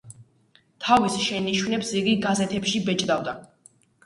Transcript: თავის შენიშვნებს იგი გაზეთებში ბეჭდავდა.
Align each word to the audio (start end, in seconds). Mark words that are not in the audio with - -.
თავის 0.85 1.17
შენიშვნებს 1.25 1.93
იგი 2.01 2.17
გაზეთებში 2.25 2.83
ბეჭდავდა. 2.89 3.39